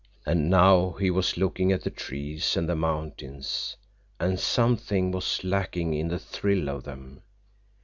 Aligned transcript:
And 0.25 0.49
now 0.49 0.93
he 0.93 1.11
was 1.11 1.37
looking 1.37 1.71
at 1.71 1.83
the 1.83 1.91
trees 1.91 2.57
and 2.57 2.67
the 2.67 2.75
mountains, 2.75 3.77
and 4.19 4.39
something 4.39 5.11
was 5.11 5.43
lacking 5.43 5.93
in 5.93 6.07
the 6.07 6.17
thrill 6.17 6.69
of 6.71 6.85
them. 6.85 7.21